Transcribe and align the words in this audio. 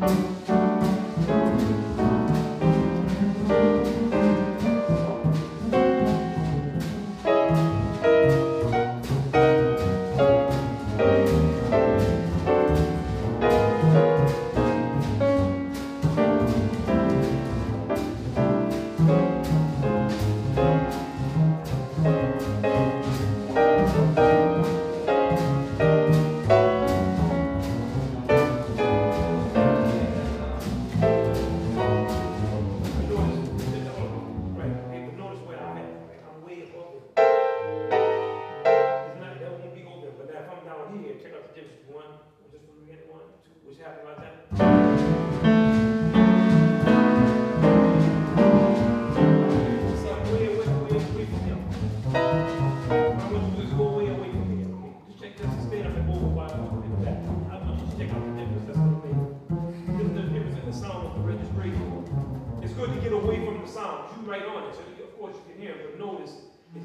But 0.00 0.37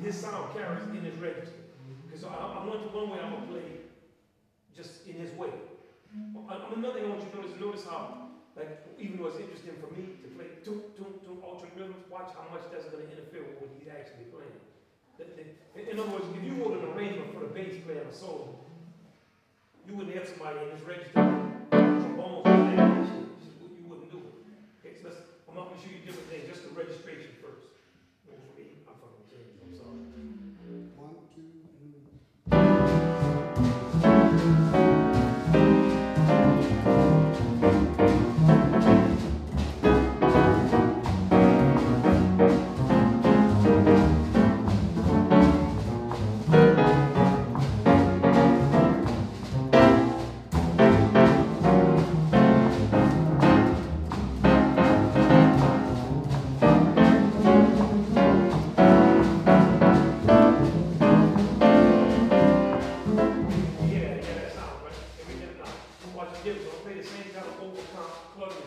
his 0.03 0.15
sound 0.19 0.53
carries 0.53 0.83
in 0.89 1.01
his 1.03 1.15
register. 1.19 1.59
Mm-hmm. 1.59 2.07
Because 2.07 2.23
I, 2.23 2.33
I 2.33 2.65
want 2.65 2.93
one 2.93 3.09
way, 3.09 3.19
I'm 3.19 3.33
gonna 3.33 3.47
play 3.47 3.83
just 4.75 5.07
in 5.07 5.15
his 5.15 5.31
way. 5.37 5.51
Another 6.13 6.93
thing 6.93 7.05
I 7.05 7.09
want 7.09 7.25
you 7.25 7.29
to 7.33 7.37
notice, 7.41 7.57
notice 7.59 7.85
how, 7.89 8.29
like, 8.55 8.85
even 8.99 9.17
though 9.17 9.33
it's 9.33 9.41
interesting 9.41 9.73
for 9.81 9.89
me 9.97 10.13
to 10.21 10.27
play 10.37 10.45
two, 10.61 10.93
two, 10.93 11.09
two 11.25 11.41
alternate 11.41 11.73
rhythms, 11.73 12.05
watch 12.05 12.29
how 12.37 12.45
much 12.53 12.69
that's 12.69 12.85
gonna 12.93 13.09
interfere 13.09 13.41
with 13.49 13.57
what 13.57 13.69
he's 13.73 13.89
actually 13.89 14.29
playing. 14.29 14.53
In 15.73 15.99
other 15.99 16.09
words, 16.09 16.25
if 16.37 16.43
you 16.45 16.53
wrote 16.61 16.77
an 16.77 16.85
arrangement 16.93 17.33
for 17.33 17.41
the 17.41 17.49
bass 17.49 17.81
player 17.85 18.05
or 18.05 18.13
solo, 18.13 18.61
you 19.89 19.93
wouldn't 19.97 20.13
have 20.13 20.27
somebody 20.29 20.61
in 20.61 20.69
his 20.77 20.85
register, 20.85 21.17
trombones, 21.73 22.45
or 22.45 22.61
that. 22.77 23.09
You 23.73 23.85
wouldn't 23.89 24.09
do 24.13 24.21
it. 24.21 24.33
Okay, 24.81 24.97
so 25.01 25.09
I'm 25.49 25.55
not 25.57 25.69
gonna 25.69 25.81
show 25.81 25.89
you 25.89 26.05
different 26.05 26.29
things, 26.29 26.45
just 26.45 26.61
the 26.65 26.73
registration 26.77 27.33
first. 27.41 27.73
I'm 28.29 28.95
fucking 28.95 29.25
kidding, 29.29 29.51
I'm 29.61 29.73
sorry. 29.75 30.02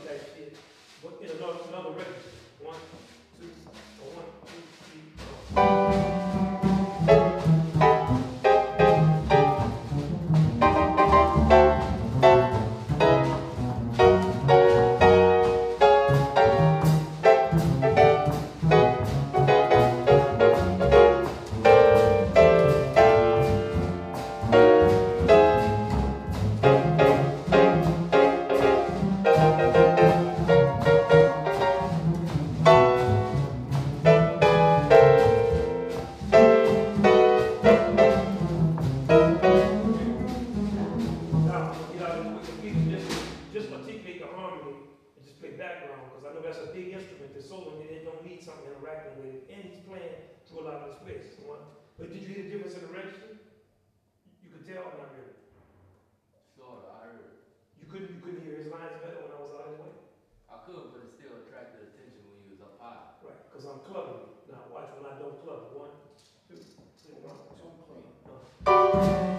Type 0.07 0.23
shit, 0.39 0.55
in 1.21 1.31
another, 1.37 1.59
another 1.69 1.91
register. 1.91 2.31
One, 2.63 2.79
two, 3.39 3.51
or 3.99 4.09
one, 4.15 4.31
two, 4.47 4.63
and 45.57 45.65
background, 45.65 46.13
because 46.13 46.25
I 46.29 46.31
know 46.37 46.45
that's 46.45 46.61
a 46.61 46.69
big 46.77 46.93
instrument, 46.93 47.33
the 47.33 47.41
solo, 47.41 47.81
and 47.81 47.89
they 47.89 48.05
don't 48.05 48.21
need 48.21 48.45
something 48.45 48.69
interacting 48.69 49.17
with 49.17 49.41
it, 49.41 49.49
and 49.49 49.65
he's 49.65 49.81
playing 49.89 50.29
to 50.53 50.53
a 50.61 50.63
lot 50.69 50.85
of 50.85 50.93
the 50.93 50.95
space. 51.01 51.41
But 51.97 52.13
did 52.13 52.21
you 52.21 52.29
hear 52.29 52.45
the 52.45 52.51
difference 52.53 52.77
in 52.77 52.85
the 52.85 52.93
register? 52.93 53.41
You 54.45 54.53
could 54.53 54.69
tell, 54.69 54.85
not 55.01 55.17
really. 55.17 55.33
Sorta, 56.53 56.93
I 56.93 57.09
heard. 57.09 57.41
You 57.81 57.89
couldn't, 57.89 58.13
you 58.13 58.21
couldn't 58.21 58.45
hear 58.45 58.61
his 58.61 58.69
lines 58.69 59.01
better 59.01 59.25
when 59.25 59.33
I 59.33 59.41
was 59.41 59.57
out 59.57 59.65
of 59.65 59.73
his 59.73 59.81
way? 59.81 59.97
I 60.53 60.61
could, 60.69 60.93
but 60.93 61.09
it 61.09 61.17
still 61.17 61.41
attracted 61.41 61.89
attention 61.89 62.21
when 62.29 62.37
you 62.45 62.53
was 62.53 62.61
up 62.61 62.77
high. 62.77 63.17
Right, 63.25 63.41
because 63.49 63.65
I'm 63.65 63.81
clubbing. 63.89 64.29
Now, 64.53 64.69
watch 64.69 64.93
when 64.93 65.09
I 65.09 65.17
don't 65.17 65.41
club. 65.41 65.73
One, 65.73 65.97
two, 66.45 66.61
three, 67.01 67.17
one, 67.25 67.41
two, 67.57 67.73
three. 67.89 68.05
Uh. 68.69 69.36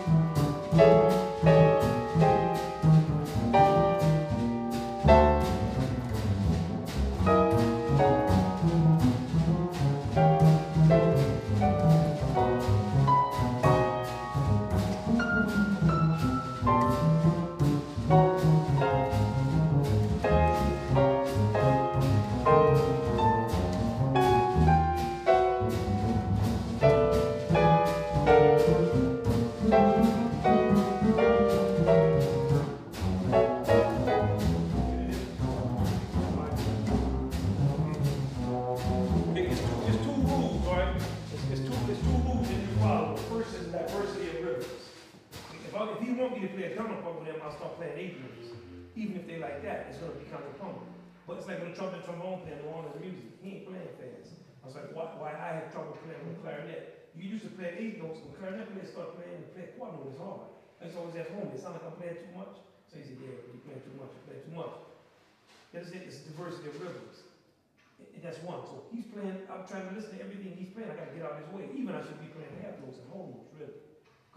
To 46.48 46.54
play 46.56 46.72
a 46.72 46.80
with 46.80 47.28
him, 47.28 47.38
I'll 47.44 47.56
start 47.56 47.76
playing 47.76 48.00
eight 48.00 48.16
rhythms. 48.24 48.56
Even 48.96 49.20
if 49.20 49.28
they 49.28 49.38
like 49.38 49.62
that, 49.68 49.92
it's 49.92 50.00
gonna 50.00 50.16
be 50.16 50.26
counterpoint. 50.32 50.80
But 51.28 51.44
it's 51.44 51.48
like 51.48 51.60
when 51.60 51.72
a 51.72 51.76
trumpet 51.76 52.00
and 52.02 52.06
trombone 52.08 52.40
player 52.48 52.56
know 52.64 52.72
all 52.72 52.88
his 52.88 52.98
music, 53.04 53.28
he 53.44 53.48
ain't 53.60 53.66
playing 53.68 53.92
fast. 54.00 54.40
I 54.64 54.64
was 54.64 54.76
like, 54.80 54.90
why, 54.96 55.12
why 55.20 55.32
I 55.36 55.60
have 55.60 55.68
trouble 55.76 56.00
playing 56.08 56.24
with 56.24 56.40
clarinet? 56.40 57.12
You 57.12 57.28
used 57.28 57.44
to 57.44 57.52
play 57.52 57.76
eight 57.76 58.00
notes, 58.00 58.24
when 58.24 58.32
clarinet 58.40 58.72
players 58.72 58.96
start 58.96 59.20
playing, 59.20 59.44
they 59.44 59.48
play 59.52 59.66
quad 59.76 60.00
notes 60.00 60.16
hard. 60.16 60.48
I 60.80 60.88
used 60.88 60.96
to 60.96 61.04
always 61.04 61.20
ask 61.20 61.30
home, 61.36 61.52
it 61.52 61.60
sound 61.60 61.76
like 61.78 61.86
I'm 61.86 61.98
playing 62.00 62.16
too 62.16 62.34
much? 62.38 62.56
So 62.88 62.96
he 62.96 63.04
said, 63.04 63.20
yeah, 63.20 63.38
you 63.52 63.60
playing 63.68 63.84
too 63.84 63.96
much, 64.00 64.12
you 64.16 64.22
playing 64.24 64.44
too 64.48 64.56
much. 64.56 64.76
That's 65.76 65.92
it, 65.92 66.08
it's 66.08 66.24
diversity 66.24 66.72
of 66.72 66.80
rhythms. 66.80 67.28
And 68.00 68.22
that's 68.24 68.40
one. 68.46 68.62
So 68.70 68.88
he's 68.94 69.10
playing, 69.10 69.36
I'm 69.52 69.68
trying 69.68 69.90
to 69.90 69.94
listen 69.98 70.16
to 70.16 70.20
everything 70.24 70.56
he's 70.56 70.72
playing. 70.72 70.94
I 70.94 70.96
gotta 70.96 71.12
get 71.12 71.26
out 71.28 71.38
of 71.38 71.44
his 71.44 71.50
way. 71.52 71.68
Even 71.74 71.98
I 71.98 72.02
should 72.06 72.22
be 72.22 72.30
playing 72.32 72.54
half 72.62 72.78
notes 72.80 73.02
and 73.02 73.10
whole 73.10 73.34
notes, 73.34 73.52
really. 73.58 73.87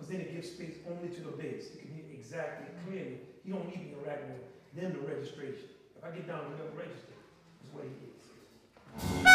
Because 0.01 0.17
then 0.17 0.23
it 0.23 0.35
gives 0.35 0.49
space 0.51 0.77
only 0.89 1.15
to 1.15 1.21
the. 1.21 1.75
You 1.75 1.81
can 1.83 1.93
hear 1.93 2.05
exactly, 2.11 2.69
clearly. 2.87 3.19
He 3.45 3.53
don't 3.53 3.69
need 3.69 3.91
me 3.91 3.95
with. 4.01 4.41
Then 4.75 4.95
the 4.95 5.01
registration. 5.01 5.69
If 5.95 6.03
I 6.03 6.11
get 6.11 6.27
down 6.27 6.45
to 6.45 6.57
the 6.57 6.71
register, 6.75 7.13
that's 7.61 7.75
what 7.75 7.85
he 7.85 7.91
gets. 8.01 9.30